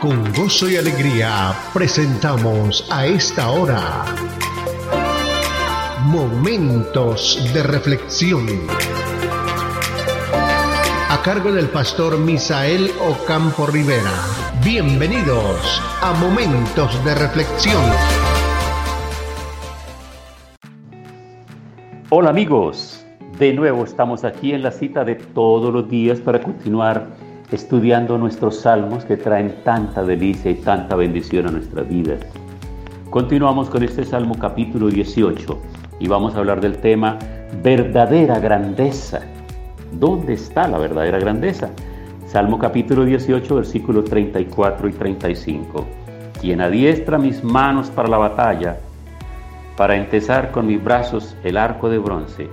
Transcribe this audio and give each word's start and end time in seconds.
Con 0.00 0.32
gozo 0.32 0.70
y 0.70 0.76
alegría 0.76 1.52
presentamos 1.74 2.88
a 2.90 3.04
esta 3.04 3.50
hora 3.50 4.06
Momentos 6.06 7.38
de 7.52 7.62
Reflexión. 7.62 8.46
A 11.10 11.20
cargo 11.22 11.52
del 11.52 11.68
pastor 11.68 12.18
Misael 12.18 12.90
Ocampo 13.10 13.66
Rivera. 13.66 14.10
Bienvenidos 14.64 15.82
a 16.00 16.14
Momentos 16.14 17.04
de 17.04 17.14
Reflexión. 17.16 17.84
Hola 22.08 22.30
amigos, 22.30 23.04
de 23.38 23.52
nuevo 23.52 23.84
estamos 23.84 24.24
aquí 24.24 24.54
en 24.54 24.62
la 24.62 24.70
cita 24.70 25.04
de 25.04 25.16
todos 25.16 25.70
los 25.70 25.90
días 25.90 26.20
para 26.20 26.40
continuar 26.40 27.19
estudiando 27.52 28.16
nuestros 28.16 28.60
salmos 28.60 29.04
que 29.04 29.16
traen 29.16 29.56
tanta 29.64 30.04
delicia 30.04 30.50
y 30.50 30.54
tanta 30.54 30.94
bendición 30.94 31.46
a 31.48 31.50
nuestras 31.50 31.88
vidas. 31.88 32.20
Continuamos 33.10 33.68
con 33.68 33.82
este 33.82 34.04
Salmo 34.04 34.36
capítulo 34.38 34.88
18 34.88 35.60
y 35.98 36.06
vamos 36.06 36.34
a 36.34 36.38
hablar 36.38 36.60
del 36.60 36.78
tema 36.78 37.18
verdadera 37.62 38.38
grandeza. 38.38 39.20
¿Dónde 39.92 40.34
está 40.34 40.68
la 40.68 40.78
verdadera 40.78 41.18
grandeza? 41.18 41.70
Salmo 42.26 42.56
capítulo 42.60 43.04
18, 43.04 43.56
versículos 43.56 44.04
34 44.04 44.88
y 44.88 44.92
35. 44.92 45.86
Quien 46.40 46.60
adiestra 46.60 47.18
mis 47.18 47.42
manos 47.42 47.90
para 47.90 48.08
la 48.08 48.18
batalla, 48.18 48.78
para 49.76 49.96
entesar 49.96 50.52
con 50.52 50.68
mis 50.68 50.82
brazos 50.82 51.36
el 51.42 51.56
arco 51.56 51.90
de 51.90 51.98
bronce. 51.98 52.48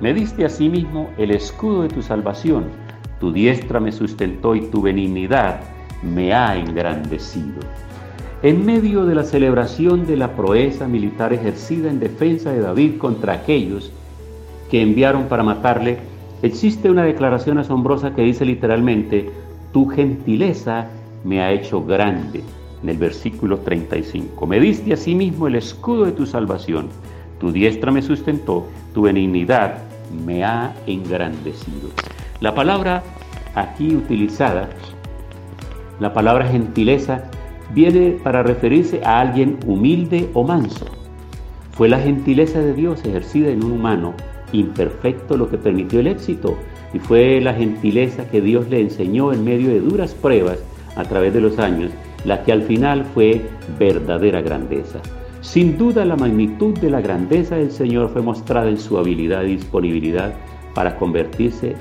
Me 0.00 0.14
diste 0.14 0.46
asimismo 0.46 1.10
el 1.18 1.32
escudo 1.32 1.82
de 1.82 1.88
tu 1.88 2.00
salvación 2.00 2.87
tu 3.20 3.32
diestra 3.32 3.80
me 3.80 3.92
sustentó 3.92 4.54
y 4.54 4.62
tu 4.62 4.82
benignidad 4.82 5.60
me 6.02 6.32
ha 6.32 6.56
engrandecido. 6.56 7.60
En 8.42 8.64
medio 8.64 9.04
de 9.04 9.16
la 9.16 9.24
celebración 9.24 10.06
de 10.06 10.16
la 10.16 10.36
proeza 10.36 10.86
militar 10.86 11.32
ejercida 11.32 11.90
en 11.90 11.98
defensa 11.98 12.52
de 12.52 12.60
David 12.60 12.98
contra 12.98 13.32
aquellos 13.32 13.90
que 14.70 14.80
enviaron 14.80 15.24
para 15.24 15.42
matarle, 15.42 15.98
existe 16.42 16.88
una 16.90 17.02
declaración 17.02 17.58
asombrosa 17.58 18.14
que 18.14 18.22
dice 18.22 18.44
literalmente, 18.44 19.30
tu 19.72 19.88
gentileza 19.88 20.86
me 21.24 21.40
ha 21.40 21.50
hecho 21.50 21.84
grande, 21.84 22.44
en 22.82 22.88
el 22.88 22.96
versículo 22.96 23.58
35. 23.58 24.46
Me 24.46 24.60
diste 24.60 24.92
asimismo 24.92 25.48
el 25.48 25.56
escudo 25.56 26.04
de 26.04 26.12
tu 26.12 26.24
salvación, 26.24 26.88
tu 27.40 27.50
diestra 27.50 27.90
me 27.90 28.02
sustentó, 28.02 28.68
tu 28.94 29.02
benignidad 29.02 29.78
me 30.24 30.44
ha 30.44 30.74
engrandecido. 30.86 31.90
La 32.40 32.54
palabra 32.54 33.02
aquí 33.56 33.96
utilizada, 33.96 34.68
la 35.98 36.12
palabra 36.12 36.46
gentileza, 36.46 37.24
viene 37.74 38.12
para 38.22 38.44
referirse 38.44 39.00
a 39.04 39.18
alguien 39.18 39.58
humilde 39.66 40.30
o 40.34 40.44
manso. 40.44 40.86
Fue 41.72 41.88
la 41.88 41.98
gentileza 41.98 42.60
de 42.60 42.74
Dios 42.74 43.04
ejercida 43.04 43.48
en 43.48 43.64
un 43.64 43.72
humano 43.72 44.14
imperfecto 44.52 45.36
lo 45.36 45.50
que 45.50 45.58
permitió 45.58 45.98
el 45.98 46.06
éxito 46.06 46.56
y 46.94 47.00
fue 47.00 47.40
la 47.40 47.54
gentileza 47.54 48.28
que 48.30 48.40
Dios 48.40 48.68
le 48.68 48.80
enseñó 48.80 49.32
en 49.32 49.44
medio 49.44 49.70
de 49.70 49.80
duras 49.80 50.14
pruebas 50.14 50.58
a 50.94 51.02
través 51.04 51.34
de 51.34 51.40
los 51.40 51.58
años 51.58 51.90
la 52.24 52.44
que 52.44 52.52
al 52.52 52.62
final 52.62 53.04
fue 53.04 53.48
verdadera 53.80 54.42
grandeza. 54.42 55.00
Sin 55.40 55.76
duda 55.76 56.04
la 56.04 56.16
magnitud 56.16 56.78
de 56.78 56.90
la 56.90 57.00
grandeza 57.00 57.56
del 57.56 57.72
Señor 57.72 58.10
fue 58.10 58.22
mostrada 58.22 58.68
en 58.68 58.78
su 58.78 58.96
habilidad 58.96 59.42
y 59.42 59.56
disponibilidad 59.56 60.34
para 60.74 60.96
convertirse 60.96 61.74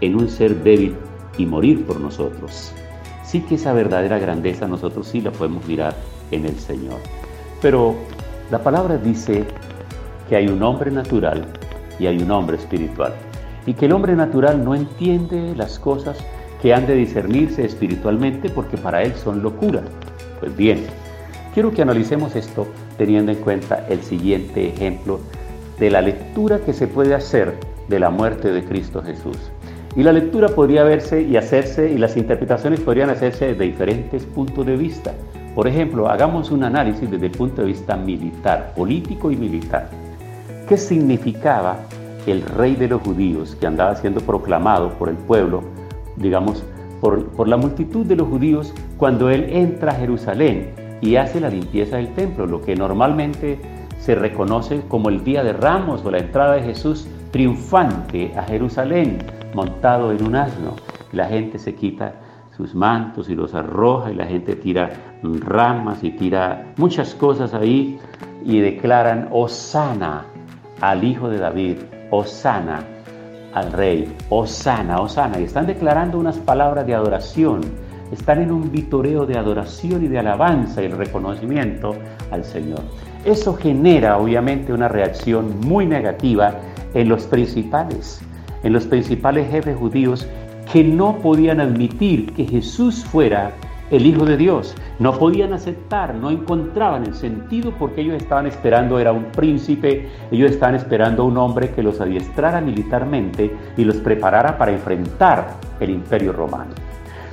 en 0.00 0.16
un 0.16 0.28
ser 0.28 0.62
débil 0.62 0.96
y 1.38 1.46
morir 1.46 1.84
por 1.86 2.00
nosotros. 2.00 2.72
Sí 3.24 3.40
que 3.42 3.54
esa 3.54 3.72
verdadera 3.72 4.18
grandeza 4.18 4.66
nosotros 4.66 5.06
sí 5.06 5.20
la 5.20 5.30
podemos 5.30 5.66
mirar 5.66 5.94
en 6.30 6.46
el 6.46 6.58
Señor. 6.58 6.98
Pero 7.62 7.94
la 8.50 8.62
palabra 8.62 8.96
dice 8.96 9.44
que 10.28 10.36
hay 10.36 10.48
un 10.48 10.62
hombre 10.62 10.90
natural 10.90 11.46
y 11.98 12.06
hay 12.06 12.18
un 12.18 12.30
hombre 12.30 12.56
espiritual. 12.56 13.14
Y 13.66 13.74
que 13.74 13.86
el 13.86 13.92
hombre 13.92 14.16
natural 14.16 14.64
no 14.64 14.74
entiende 14.74 15.54
las 15.54 15.78
cosas 15.78 16.18
que 16.62 16.74
han 16.74 16.86
de 16.86 16.94
discernirse 16.94 17.64
espiritualmente 17.64 18.48
porque 18.48 18.76
para 18.76 19.02
él 19.02 19.14
son 19.14 19.42
locura. 19.42 19.82
Pues 20.40 20.56
bien, 20.56 20.86
quiero 21.54 21.70
que 21.72 21.82
analicemos 21.82 22.36
esto 22.36 22.66
teniendo 22.98 23.32
en 23.32 23.38
cuenta 23.38 23.86
el 23.88 24.02
siguiente 24.02 24.68
ejemplo 24.68 25.20
de 25.78 25.90
la 25.90 26.02
lectura 26.02 26.58
que 26.60 26.72
se 26.72 26.86
puede 26.86 27.14
hacer 27.14 27.54
de 27.88 27.98
la 27.98 28.10
muerte 28.10 28.52
de 28.52 28.64
Cristo 28.64 29.02
Jesús. 29.02 29.36
Y 29.96 30.04
la 30.04 30.12
lectura 30.12 30.48
podría 30.48 30.84
verse 30.84 31.22
y 31.22 31.36
hacerse, 31.36 31.90
y 31.90 31.98
las 31.98 32.16
interpretaciones 32.16 32.80
podrían 32.80 33.10
hacerse 33.10 33.48
desde 33.48 33.64
diferentes 33.64 34.24
puntos 34.24 34.64
de 34.64 34.76
vista. 34.76 35.12
Por 35.54 35.66
ejemplo, 35.66 36.08
hagamos 36.08 36.52
un 36.52 36.62
análisis 36.62 37.10
desde 37.10 37.26
el 37.26 37.32
punto 37.32 37.62
de 37.62 37.68
vista 37.68 37.96
militar, 37.96 38.72
político 38.76 39.32
y 39.32 39.36
militar. 39.36 39.90
¿Qué 40.68 40.76
significaba 40.76 41.78
el 42.26 42.42
rey 42.42 42.76
de 42.76 42.86
los 42.86 43.02
judíos 43.02 43.56
que 43.56 43.66
andaba 43.66 43.96
siendo 43.96 44.20
proclamado 44.20 44.90
por 44.90 45.08
el 45.08 45.16
pueblo, 45.16 45.64
digamos, 46.16 46.62
por, 47.00 47.26
por 47.30 47.48
la 47.48 47.56
multitud 47.56 48.06
de 48.06 48.14
los 48.14 48.28
judíos 48.28 48.72
cuando 48.96 49.28
él 49.28 49.46
entra 49.50 49.90
a 49.90 49.96
Jerusalén 49.96 50.70
y 51.00 51.16
hace 51.16 51.40
la 51.40 51.48
limpieza 51.48 51.96
del 51.96 52.14
templo, 52.14 52.46
lo 52.46 52.62
que 52.62 52.76
normalmente 52.76 53.58
se 53.98 54.14
reconoce 54.14 54.82
como 54.86 55.08
el 55.08 55.24
Día 55.24 55.42
de 55.42 55.52
Ramos 55.52 56.04
o 56.04 56.12
la 56.12 56.18
entrada 56.18 56.54
de 56.54 56.62
Jesús 56.62 57.08
triunfante 57.32 58.32
a 58.36 58.42
Jerusalén 58.44 59.18
montado 59.54 60.12
en 60.12 60.24
un 60.24 60.36
asno. 60.36 60.76
La 61.12 61.26
gente 61.26 61.58
se 61.58 61.74
quita 61.74 62.14
sus 62.56 62.74
mantos 62.74 63.28
y 63.30 63.34
los 63.34 63.54
arroja 63.54 64.10
y 64.10 64.14
la 64.14 64.26
gente 64.26 64.56
tira 64.56 64.90
ramas 65.22 66.02
y 66.02 66.10
tira 66.10 66.72
muchas 66.76 67.14
cosas 67.14 67.54
ahí 67.54 67.98
y 68.44 68.60
declaran 68.60 69.28
Osana 69.32 70.24
al 70.80 71.04
hijo 71.04 71.28
de 71.28 71.38
David, 71.38 71.76
Osana 72.10 72.80
al 73.54 73.72
rey, 73.72 74.14
Osana, 74.28 75.00
Osana. 75.00 75.40
Y 75.40 75.44
están 75.44 75.66
declarando 75.66 76.18
unas 76.18 76.38
palabras 76.38 76.86
de 76.86 76.94
adoración, 76.94 77.60
están 78.12 78.40
en 78.40 78.52
un 78.52 78.70
vitoreo 78.70 79.26
de 79.26 79.38
adoración 79.38 80.04
y 80.04 80.08
de 80.08 80.18
alabanza 80.18 80.82
y 80.82 80.88
reconocimiento 80.88 81.94
al 82.30 82.44
Señor. 82.44 82.80
Eso 83.24 83.54
genera 83.54 84.18
obviamente 84.18 84.72
una 84.72 84.88
reacción 84.88 85.60
muy 85.60 85.86
negativa 85.86 86.54
en 86.94 87.08
los 87.08 87.24
principales 87.24 88.22
en 88.62 88.72
los 88.72 88.86
principales 88.86 89.50
jefes 89.50 89.76
judíos 89.76 90.26
que 90.72 90.84
no 90.84 91.16
podían 91.18 91.60
admitir 91.60 92.32
que 92.32 92.44
Jesús 92.44 93.04
fuera 93.04 93.52
el 93.90 94.06
Hijo 94.06 94.24
de 94.24 94.36
Dios. 94.36 94.74
No 94.98 95.12
podían 95.18 95.52
aceptar, 95.52 96.14
no 96.14 96.30
encontraban 96.30 97.04
el 97.04 97.14
sentido 97.14 97.72
porque 97.78 98.02
ellos 98.02 98.16
estaban 98.16 98.46
esperando, 98.46 98.98
era 98.98 99.12
un 99.12 99.24
príncipe, 99.24 100.08
ellos 100.30 100.50
estaban 100.50 100.76
esperando 100.76 101.22
a 101.22 101.26
un 101.26 101.36
hombre 101.38 101.70
que 101.70 101.82
los 101.82 102.00
adiestrara 102.00 102.60
militarmente 102.60 103.50
y 103.76 103.84
los 103.84 103.96
preparara 103.96 104.56
para 104.56 104.72
enfrentar 104.72 105.56
el 105.80 105.90
imperio 105.90 106.32
romano. 106.32 106.70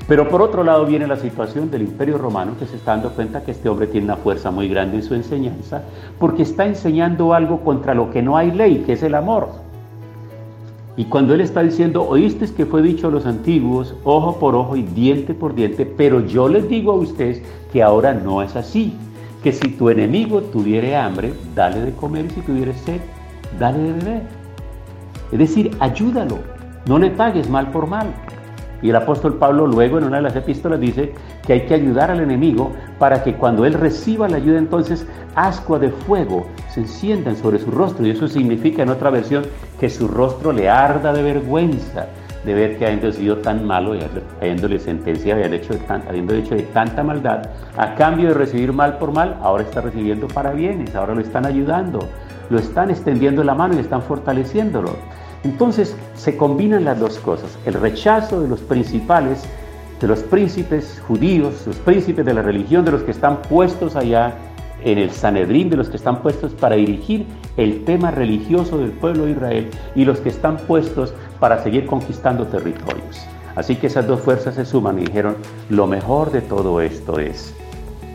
Pero 0.07 0.29
por 0.29 0.41
otro 0.41 0.63
lado 0.63 0.85
viene 0.85 1.05
la 1.05 1.17
situación 1.17 1.69
del 1.69 1.81
imperio 1.81 2.17
romano 2.17 2.53
que 2.57 2.66
se 2.66 2.77
está 2.77 2.91
dando 2.91 3.11
cuenta 3.11 3.43
que 3.43 3.51
este 3.51 3.67
hombre 3.67 3.87
tiene 3.87 4.05
una 4.05 4.16
fuerza 4.16 4.51
muy 4.51 4.69
grande 4.69 4.97
en 4.97 5.03
su 5.03 5.13
enseñanza 5.13 5.83
porque 6.17 6.43
está 6.43 6.66
enseñando 6.66 7.33
algo 7.33 7.59
contra 7.59 7.93
lo 7.93 8.09
que 8.09 8.21
no 8.21 8.37
hay 8.37 8.51
ley, 8.51 8.83
que 8.85 8.93
es 8.93 9.03
el 9.03 9.16
amor. 9.16 9.66
Y 10.97 11.06
cuando 11.06 11.35
Él 11.35 11.41
está 11.41 11.62
diciendo, 11.62 12.08
oíste 12.08 12.52
que 12.52 12.66
fue 12.66 12.81
dicho 12.81 13.08
a 13.08 13.12
los 13.12 13.28
antiguos, 13.28 13.96
ojo 14.03 14.40
por 14.40 14.56
ojo 14.56 14.75
y 14.75 14.81
diente 14.81 15.35
por 15.35 15.53
diente, 15.53 15.85
pero 15.85 16.25
yo 16.25 16.50
les 16.50 16.68
digo 16.68 16.91
a 16.91 16.96
ustedes 16.96 17.44
que 17.72 17.84
ahora 17.84 18.16
no 18.16 18.41
es 18.41 18.56
así, 18.56 18.94
que 19.44 19.53
si 19.53 19.69
tu 19.69 19.91
enemigo 19.91 20.41
tuviere 20.41 20.96
hambre, 20.96 21.34
dale 21.53 21.81
de 21.81 21.94
comer 21.94 22.25
y 22.25 22.30
si 22.31 22.41
tuviere 22.41 22.74
sed, 22.74 23.00
dale 23.59 23.78
de 23.78 23.94
beber. 23.94 24.22
Es 25.31 25.38
decir, 25.38 25.69
ayúdalo, 25.80 26.40
no 26.88 26.97
le 26.97 27.12
pagues 27.12 27.47
mal 27.47 27.69
por 27.69 27.85
mal. 27.85 28.08
Y 28.81 28.89
el 28.89 28.95
apóstol 28.95 29.35
Pablo 29.35 29.67
luego 29.67 29.97
en 29.97 30.05
una 30.05 30.17
de 30.17 30.23
las 30.23 30.35
epístolas 30.35 30.79
dice 30.79 31.13
que 31.45 31.53
hay 31.53 31.61
que 31.65 31.73
ayudar 31.73 32.11
al 32.11 32.19
enemigo 32.19 32.71
para 32.99 33.23
que 33.23 33.35
cuando 33.35 33.66
él 33.66 33.73
reciba 33.73 34.29
la 34.29 34.37
ayuda 34.37 34.59
entonces 34.59 35.07
ascua 35.35 35.79
de 35.79 35.90
fuego 35.90 36.47
se 36.69 36.81
enciendan 36.81 37.35
sobre 37.35 37.59
su 37.59 37.72
rostro. 37.72 38.05
Y 38.05 38.11
eso 38.11 38.28
significa 38.28 38.84
en 38.84 38.90
otra 38.90 39.09
versión 39.09 39.46
que 39.79 39.90
su 39.90 40.07
rostro 40.07 40.52
le 40.52 40.69
arda 40.69 41.13
de 41.13 41.23
vergüenza 41.23 42.07
de 42.47 42.53
ver 42.53 42.78
que 42.78 42.85
habiendo 42.85 43.11
sido 43.11 43.37
tan 43.40 43.67
malo 43.67 43.93
y 43.93 43.99
habiéndole 44.40 44.79
sentencia, 44.79 45.37
hecho, 45.37 45.73
de 45.73 45.81
habiendo 46.07 46.34
hecho 46.34 46.55
de 46.55 46.63
tanta 46.63 47.03
maldad, 47.03 47.49
a 47.75 47.93
cambio 47.96 48.29
de 48.29 48.35
recibir 48.35 48.72
mal 48.72 48.97
por 48.97 49.11
mal, 49.11 49.35
ahora 49.41 49.63
está 49.63 49.81
recibiendo 49.81 50.29
para 50.29 50.52
bienes, 50.52 50.96
ahora 50.96 51.13
lo 51.13 51.19
están 51.19 51.46
ayudando, 51.46 51.99
lo 52.49 52.57
están 52.57 52.90
extendiendo 52.90 53.43
la 53.43 53.53
mano 53.53 53.75
y 53.75 53.79
están 53.79 54.02
fortaleciéndolo. 54.02 54.91
Entonces 55.43 55.95
se 56.16 56.35
combinan 56.35 56.85
las 56.85 56.99
dos 56.99 57.19
cosas, 57.19 57.57
el 57.66 57.73
rechazo 57.73 58.41
de 58.41 58.47
los 58.47 58.59
principales, 58.61 59.43
de 60.01 60.07
los 60.07 60.19
príncipes 60.23 61.01
judíos, 61.07 61.66
los 61.66 61.78
príncipes 61.78 62.25
de 62.25 62.34
la 62.34 62.41
religión, 62.41 62.85
de 62.85 62.91
los 62.91 63.03
que 63.03 63.11
están 63.11 63.41
puestos 63.43 63.95
allá 63.95 64.35
en 64.84 64.97
el 64.97 65.11
Sanedrín, 65.11 65.69
de 65.69 65.78
los 65.78 65.89
que 65.89 65.97
están 65.97 66.22
puestos 66.22 66.53
para 66.53 66.75
dirigir 66.75 67.25
el 67.57 67.84
tema 67.84 68.11
religioso 68.11 68.78
del 68.78 68.91
pueblo 68.91 69.25
de 69.25 69.31
Israel 69.31 69.69
y 69.95 70.05
los 70.05 70.19
que 70.19 70.29
están 70.29 70.57
puestos 70.57 71.13
para 71.40 71.61
seguir 71.63 71.85
conquistando 71.85 72.45
territorios. 72.47 73.25
Así 73.55 73.75
que 73.75 73.87
esas 73.87 74.05
dos 74.05 74.22
fuerzas 74.22 74.55
se 74.55 74.66
suman 74.66 74.99
y 74.99 75.05
dijeron, 75.05 75.37
lo 75.69 75.87
mejor 75.87 76.31
de 76.31 76.41
todo 76.41 76.79
esto 76.79 77.19
es 77.19 77.55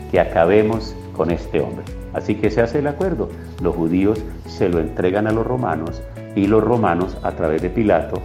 que 0.09 0.21
acabemos 0.21 0.95
con 1.17 1.31
este 1.31 1.59
hombre. 1.59 1.83
Así 2.13 2.35
que 2.35 2.49
se 2.49 2.61
hace 2.61 2.79
el 2.79 2.87
acuerdo. 2.87 3.29
Los 3.61 3.75
judíos 3.75 4.23
se 4.47 4.69
lo 4.69 4.79
entregan 4.79 5.27
a 5.27 5.31
los 5.31 5.45
romanos 5.45 6.01
y 6.35 6.47
los 6.47 6.63
romanos 6.63 7.17
a 7.23 7.31
través 7.31 7.61
de 7.61 7.69
Pilato 7.69 8.21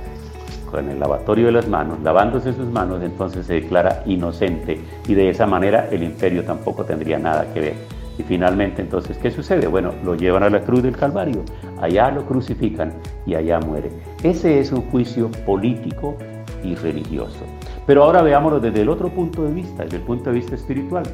con 0.70 0.88
el 0.88 1.00
lavatorio 1.00 1.46
de 1.46 1.52
las 1.52 1.68
manos, 1.68 2.00
lavándose 2.02 2.52
sus 2.52 2.66
manos, 2.66 3.02
entonces 3.02 3.46
se 3.46 3.54
declara 3.54 4.02
inocente 4.06 4.80
y 5.06 5.14
de 5.14 5.30
esa 5.30 5.46
manera 5.46 5.88
el 5.90 6.02
imperio 6.02 6.44
tampoco 6.44 6.84
tendría 6.84 7.18
nada 7.18 7.46
que 7.52 7.60
ver. 7.60 7.74
Y 8.18 8.22
finalmente 8.24 8.82
entonces, 8.82 9.16
¿qué 9.18 9.30
sucede? 9.30 9.68
Bueno, 9.68 9.92
lo 10.04 10.16
llevan 10.16 10.42
a 10.42 10.50
la 10.50 10.60
cruz 10.60 10.82
del 10.82 10.96
Calvario, 10.96 11.42
allá 11.80 12.10
lo 12.10 12.26
crucifican 12.26 12.92
y 13.26 13.34
allá 13.34 13.60
muere. 13.60 13.90
Ese 14.22 14.58
es 14.58 14.72
un 14.72 14.82
juicio 14.90 15.30
político 15.46 16.16
y 16.64 16.74
religioso. 16.74 17.44
Pero 17.86 18.02
ahora 18.02 18.22
veámoslo 18.22 18.58
desde 18.60 18.82
el 18.82 18.88
otro 18.88 19.08
punto 19.08 19.44
de 19.44 19.52
vista, 19.52 19.84
desde 19.84 19.98
el 19.98 20.02
punto 20.02 20.30
de 20.30 20.36
vista 20.36 20.56
espiritual. 20.56 21.04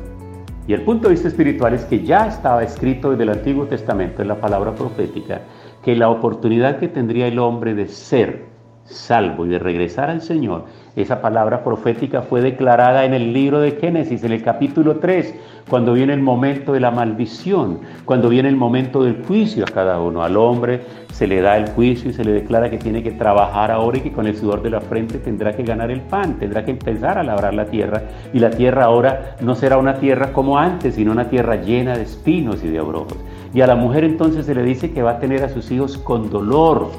Y 0.66 0.72
el 0.72 0.80
punto 0.80 1.08
de 1.08 1.14
vista 1.14 1.28
espiritual 1.28 1.74
es 1.74 1.84
que 1.84 2.02
ya 2.02 2.26
estaba 2.26 2.62
escrito 2.64 3.10
desde 3.10 3.24
el 3.24 3.30
Antiguo 3.30 3.66
Testamento 3.66 4.22
en 4.22 4.28
la 4.28 4.40
palabra 4.40 4.74
profética 4.74 5.42
que 5.84 5.94
la 5.94 6.08
oportunidad 6.08 6.78
que 6.78 6.88
tendría 6.88 7.26
el 7.26 7.38
hombre 7.38 7.74
de 7.74 7.88
ser 7.88 8.44
salvo 8.84 9.46
y 9.46 9.48
de 9.48 9.58
regresar 9.58 10.10
al 10.10 10.20
Señor, 10.20 10.64
esa 10.96 11.20
palabra 11.20 11.64
profética 11.64 12.22
fue 12.22 12.40
declarada 12.40 13.04
en 13.04 13.14
el 13.14 13.32
libro 13.32 13.60
de 13.60 13.72
Génesis, 13.72 14.22
en 14.22 14.32
el 14.32 14.42
capítulo 14.42 14.96
3, 14.96 15.34
cuando 15.68 15.94
viene 15.94 16.12
el 16.12 16.20
momento 16.20 16.72
de 16.72 16.80
la 16.80 16.90
maldición, 16.90 17.80
cuando 18.04 18.28
viene 18.28 18.48
el 18.48 18.56
momento 18.56 19.02
del 19.02 19.24
juicio 19.24 19.64
a 19.64 19.72
cada 19.72 20.00
uno. 20.00 20.22
Al 20.22 20.36
hombre 20.36 20.82
se 21.12 21.26
le 21.26 21.40
da 21.40 21.56
el 21.56 21.70
juicio 21.70 22.10
y 22.10 22.12
se 22.12 22.24
le 22.24 22.32
declara 22.32 22.70
que 22.70 22.78
tiene 22.78 23.02
que 23.02 23.12
trabajar 23.12 23.70
ahora 23.70 23.98
y 23.98 24.02
que 24.02 24.12
con 24.12 24.26
el 24.26 24.36
sudor 24.36 24.62
de 24.62 24.70
la 24.70 24.80
frente 24.80 25.18
tendrá 25.18 25.52
que 25.52 25.64
ganar 25.64 25.90
el 25.90 26.00
pan, 26.00 26.38
tendrá 26.38 26.64
que 26.64 26.70
empezar 26.70 27.18
a 27.18 27.24
labrar 27.24 27.54
la 27.54 27.66
tierra. 27.66 28.02
Y 28.32 28.38
la 28.38 28.50
tierra 28.50 28.84
ahora 28.84 29.36
no 29.40 29.54
será 29.54 29.78
una 29.78 29.94
tierra 29.94 30.32
como 30.32 30.58
antes, 30.58 30.94
sino 30.94 31.10
una 31.12 31.28
tierra 31.28 31.56
llena 31.56 31.96
de 31.96 32.04
espinos 32.04 32.62
y 32.62 32.68
de 32.68 32.78
abrojos. 32.78 33.18
Y 33.54 33.60
a 33.60 33.66
la 33.66 33.76
mujer 33.76 34.04
entonces 34.04 34.44
se 34.46 34.54
le 34.54 34.62
dice 34.62 34.92
que 34.92 35.02
va 35.02 35.12
a 35.12 35.18
tener 35.20 35.44
a 35.44 35.48
sus 35.48 35.70
hijos 35.70 35.96
con 35.96 36.28
dolor 36.28 36.90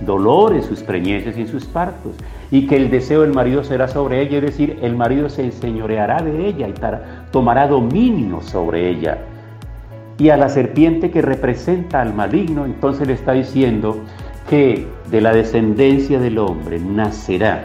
dolor 0.00 0.54
en 0.54 0.62
sus 0.62 0.82
preñeces 0.82 1.36
y 1.36 1.42
en 1.42 1.48
sus 1.48 1.64
partos, 1.64 2.12
y 2.50 2.66
que 2.66 2.76
el 2.76 2.90
deseo 2.90 3.22
del 3.22 3.32
marido 3.32 3.64
será 3.64 3.88
sobre 3.88 4.22
ella, 4.22 4.38
es 4.38 4.44
decir, 4.44 4.78
el 4.82 4.96
marido 4.96 5.28
se 5.28 5.44
enseñoreará 5.44 6.22
de 6.22 6.46
ella 6.46 6.68
y 6.68 6.74
tomará 7.30 7.66
dominio 7.66 8.40
sobre 8.40 8.88
ella. 8.88 9.18
Y 10.18 10.30
a 10.30 10.36
la 10.36 10.48
serpiente 10.48 11.10
que 11.10 11.22
representa 11.22 12.00
al 12.00 12.14
maligno, 12.14 12.64
entonces 12.64 13.06
le 13.06 13.14
está 13.14 13.32
diciendo 13.32 13.98
que 14.48 14.86
de 15.10 15.20
la 15.20 15.32
descendencia 15.32 16.18
del 16.18 16.38
hombre 16.38 16.80
nacerá 16.80 17.64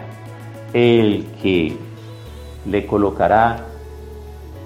el 0.73 1.25
que 1.41 1.75
le 2.69 2.85
colocará 2.85 3.65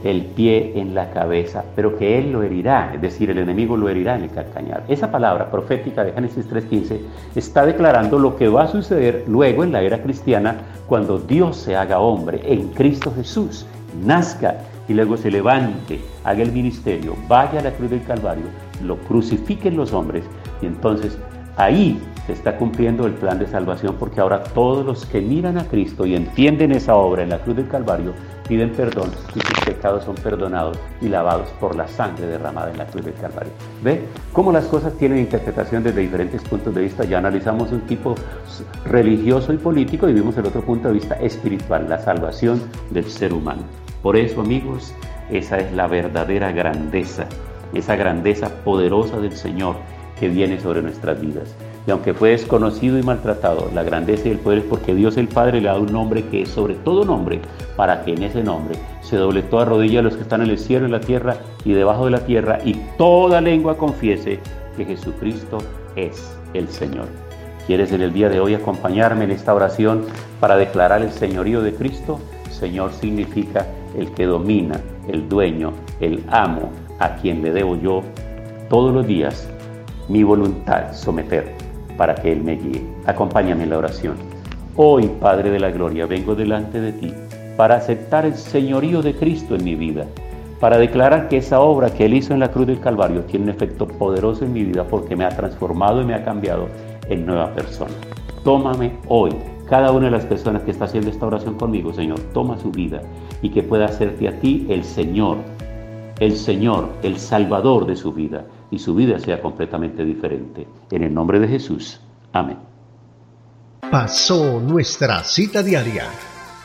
el 0.03 0.25
pie 0.25 0.73
en 0.75 0.93
la 0.93 1.11
cabeza, 1.11 1.63
pero 1.75 1.97
que 1.97 2.19
él 2.19 2.31
lo 2.31 2.43
herirá, 2.43 2.91
es 2.93 3.01
decir, 3.01 3.29
el 3.29 3.39
enemigo 3.39 3.75
lo 3.75 3.89
herirá 3.89 4.15
en 4.15 4.23
el 4.23 4.29
calcañar. 4.29 4.83
Esa 4.87 5.11
palabra 5.11 5.49
profética 5.49 6.03
de 6.03 6.13
Génesis 6.13 6.49
3.15 6.49 6.99
está 7.35 7.65
declarando 7.65 8.19
lo 8.19 8.35
que 8.35 8.47
va 8.47 8.63
a 8.63 8.67
suceder 8.67 9.23
luego 9.27 9.63
en 9.63 9.71
la 9.71 9.81
era 9.81 10.01
cristiana 10.01 10.57
cuando 10.87 11.17
Dios 11.17 11.57
se 11.57 11.75
haga 11.75 11.99
hombre 11.99 12.41
en 12.45 12.69
Cristo 12.69 13.11
Jesús, 13.15 13.65
nazca 14.03 14.57
y 14.87 14.93
luego 14.93 15.17
se 15.17 15.31
levante, 15.31 15.99
haga 16.23 16.43
el 16.43 16.51
ministerio, 16.51 17.15
vaya 17.27 17.59
a 17.59 17.63
la 17.63 17.71
cruz 17.71 17.89
del 17.89 18.03
Calvario, 18.03 18.45
lo 18.83 18.97
crucifiquen 18.97 19.75
los 19.75 19.93
hombres 19.93 20.23
y 20.61 20.65
entonces 20.67 21.17
ahí 21.57 21.99
se 22.27 22.33
está 22.33 22.57
cumpliendo 22.57 23.05
el 23.05 23.13
plan 23.13 23.39
de 23.39 23.47
salvación 23.47 23.95
porque 23.99 24.21
ahora 24.21 24.43
todos 24.43 24.85
los 24.85 25.05
que 25.05 25.21
miran 25.21 25.57
a 25.57 25.65
Cristo 25.65 26.05
y 26.05 26.15
entienden 26.15 26.71
esa 26.71 26.95
obra 26.95 27.23
en 27.23 27.29
la 27.29 27.39
cruz 27.39 27.55
del 27.55 27.67
Calvario 27.67 28.13
piden 28.47 28.71
perdón 28.71 29.11
y 29.35 29.39
sus 29.39 29.59
pecados 29.65 30.03
son 30.03 30.15
perdonados 30.15 30.77
y 31.01 31.09
lavados 31.09 31.49
por 31.59 31.75
la 31.75 31.87
sangre 31.87 32.27
derramada 32.27 32.71
en 32.71 32.77
la 32.77 32.85
cruz 32.85 33.05
del 33.05 33.13
Calvario. 33.15 33.51
¿Ve 33.83 34.03
cómo 34.33 34.51
las 34.51 34.65
cosas 34.65 34.93
tienen 34.93 35.19
interpretación 35.19 35.83
desde 35.83 36.01
diferentes 36.01 36.41
puntos 36.43 36.73
de 36.75 36.81
vista? 36.81 37.03
Ya 37.03 37.17
analizamos 37.17 37.71
un 37.71 37.81
tipo 37.81 38.15
religioso 38.85 39.51
y 39.51 39.57
político 39.57 40.07
y 40.07 40.13
vimos 40.13 40.37
el 40.37 40.45
otro 40.45 40.61
punto 40.61 40.89
de 40.89 40.93
vista 40.93 41.15
espiritual, 41.15 41.89
la 41.89 41.99
salvación 41.99 42.61
del 42.91 43.05
ser 43.05 43.33
humano. 43.33 43.63
Por 44.01 44.15
eso, 44.15 44.41
amigos, 44.41 44.93
esa 45.29 45.57
es 45.57 45.73
la 45.73 45.87
verdadera 45.87 46.51
grandeza, 46.51 47.25
esa 47.73 47.95
grandeza 47.95 48.49
poderosa 48.63 49.19
del 49.19 49.35
Señor 49.35 49.75
que 50.19 50.29
viene 50.29 50.59
sobre 50.59 50.81
nuestras 50.81 51.19
vidas. 51.19 51.55
Y 51.85 51.91
aunque 51.91 52.13
fue 52.13 52.31
desconocido 52.31 52.99
y 52.99 53.03
maltratado, 53.03 53.71
la 53.73 53.83
grandeza 53.83 54.27
y 54.27 54.31
el 54.31 54.39
poder 54.39 54.59
es 54.59 54.65
porque 54.65 54.93
Dios 54.93 55.15
el 55.17 55.29
Padre 55.29 55.61
le 55.61 55.69
ha 55.69 55.73
dado 55.73 55.83
un 55.83 55.93
nombre 55.93 56.23
que 56.25 56.41
es 56.41 56.49
sobre 56.49 56.75
todo 56.75 57.05
nombre, 57.05 57.39
para 57.77 58.03
que 58.03 58.13
en 58.13 58.23
ese 58.23 58.43
nombre 58.43 58.77
se 59.01 59.15
doble 59.15 59.41
toda 59.43 59.65
rodilla 59.65 59.99
a 59.99 60.03
los 60.03 60.15
que 60.15 60.23
están 60.23 60.41
en 60.41 60.49
el 60.49 60.59
cielo, 60.59 60.85
en 60.85 60.91
la 60.91 60.99
tierra 60.99 61.37
y 61.63 61.71
debajo 61.71 62.05
de 62.05 62.11
la 62.11 62.25
tierra, 62.25 62.59
y 62.65 62.73
toda 62.97 63.39
lengua 63.39 63.77
confiese 63.77 64.39
que 64.75 64.85
Jesucristo 64.85 65.59
es 65.95 66.37
el 66.53 66.67
Señor. 66.67 67.07
¿Quieres 67.65 67.91
en 67.91 68.01
el 68.01 68.13
día 68.13 68.29
de 68.29 68.39
hoy 68.39 68.53
acompañarme 68.53 69.25
en 69.25 69.31
esta 69.31 69.53
oración 69.53 70.05
para 70.39 70.57
declarar 70.57 71.01
el 71.01 71.11
señorío 71.11 71.61
de 71.61 71.73
Cristo? 71.73 72.19
Señor 72.49 72.91
significa 72.93 73.65
el 73.97 74.11
que 74.11 74.25
domina, 74.25 74.79
el 75.07 75.27
dueño, 75.27 75.73
el 75.99 76.23
amo, 76.29 76.71
a 76.99 77.15
quien 77.15 77.41
le 77.41 77.51
debo 77.51 77.75
yo 77.75 78.03
todos 78.69 78.93
los 78.93 79.05
días 79.05 79.49
mi 80.09 80.23
voluntad 80.23 80.93
someter 80.93 81.53
para 81.97 82.15
que 82.15 82.31
Él 82.31 82.43
me 82.43 82.55
guíe. 82.55 82.81
Acompáñame 83.05 83.63
en 83.63 83.71
la 83.71 83.77
oración. 83.77 84.15
Hoy, 84.75 85.09
Padre 85.19 85.49
de 85.49 85.59
la 85.59 85.71
Gloria, 85.71 86.05
vengo 86.05 86.35
delante 86.35 86.79
de 86.79 86.93
ti 86.93 87.13
para 87.57 87.75
aceptar 87.75 88.25
el 88.25 88.35
señorío 88.35 89.01
de 89.01 89.15
Cristo 89.15 89.55
en 89.55 89.63
mi 89.63 89.75
vida, 89.75 90.05
para 90.59 90.77
declarar 90.77 91.27
que 91.27 91.37
esa 91.37 91.59
obra 91.59 91.89
que 91.89 92.05
Él 92.05 92.13
hizo 92.13 92.33
en 92.33 92.39
la 92.39 92.51
cruz 92.51 92.67
del 92.67 92.79
Calvario 92.79 93.21
tiene 93.21 93.45
un 93.45 93.51
efecto 93.51 93.87
poderoso 93.87 94.45
en 94.45 94.53
mi 94.53 94.63
vida 94.63 94.83
porque 94.83 95.15
me 95.15 95.25
ha 95.25 95.29
transformado 95.29 96.01
y 96.01 96.05
me 96.05 96.13
ha 96.13 96.23
cambiado 96.23 96.67
en 97.09 97.25
nueva 97.25 97.51
persona. 97.53 97.93
Tómame 98.43 98.91
hoy, 99.07 99.31
cada 99.67 99.91
una 99.91 100.05
de 100.05 100.11
las 100.11 100.25
personas 100.25 100.61
que 100.61 100.71
está 100.71 100.85
haciendo 100.85 101.09
esta 101.09 101.25
oración 101.25 101.55
conmigo, 101.55 101.91
Señor, 101.91 102.19
toma 102.33 102.57
su 102.59 102.71
vida 102.71 103.01
y 103.41 103.49
que 103.49 103.63
pueda 103.63 103.85
hacerte 103.85 104.27
a 104.27 104.39
ti 104.39 104.67
el 104.69 104.83
Señor, 104.83 105.37
el 106.19 106.37
Señor, 106.37 106.89
el 107.01 107.17
Salvador 107.17 107.87
de 107.87 107.95
su 107.95 108.13
vida 108.13 108.45
y 108.71 108.79
su 108.79 108.95
vida 108.95 109.19
sea 109.19 109.41
completamente 109.41 110.03
diferente. 110.03 110.67
En 110.91 111.03
el 111.03 111.13
nombre 111.13 111.39
de 111.39 111.47
Jesús. 111.47 111.99
Amén. 112.33 112.57
Pasó 113.91 114.59
nuestra 114.59 115.23
cita 115.23 115.63
diaria. 115.63 116.05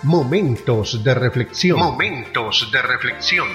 Momentos 0.02 1.02
de 1.04 1.14
reflexión. 1.14 1.78
Momentos 1.78 2.68
de 2.72 2.82
reflexión. 2.82 3.46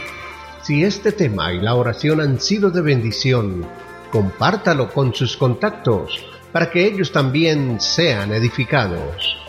Si 0.61 0.83
este 0.83 1.11
tema 1.11 1.51
y 1.53 1.59
la 1.59 1.75
oración 1.75 2.21
han 2.21 2.39
sido 2.39 2.71
de 2.71 2.81
bendición, 2.81 3.65
compártalo 4.11 4.91
con 4.93 5.13
sus 5.13 5.35
contactos 5.35 6.25
para 6.51 6.71
que 6.71 6.85
ellos 6.85 7.11
también 7.11 7.79
sean 7.81 8.31
edificados. 8.31 9.46